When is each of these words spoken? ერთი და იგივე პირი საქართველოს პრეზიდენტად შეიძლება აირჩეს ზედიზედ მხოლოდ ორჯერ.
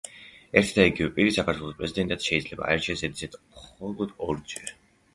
ერთი 0.61 0.71
და 0.77 0.85
იგივე 0.91 1.09
პირი 1.17 1.35
საქართველოს 1.35 1.77
პრეზიდენტად 1.83 2.27
შეიძლება 2.31 2.69
აირჩეს 2.73 3.05
ზედიზედ 3.07 3.41
მხოლოდ 3.55 4.21
ორჯერ. 4.31 4.79